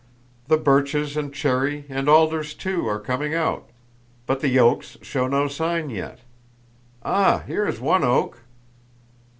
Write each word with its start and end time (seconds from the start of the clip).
The 0.47 0.57
birches 0.57 1.15
and 1.15 1.31
cherry 1.31 1.85
and 1.87 2.09
alders 2.09 2.55
too 2.55 2.87
are 2.87 2.99
coming 2.99 3.35
out.... 3.35 3.69
But 4.25 4.39
the 4.39 4.57
oaks 4.57 4.97
show 5.03 5.27
no 5.27 5.47
sign 5.47 5.91
yet. 5.91 6.21
Ah, 7.05 7.43
here 7.45 7.67
is 7.67 7.79
one 7.79 8.03
oak!" 8.03 8.39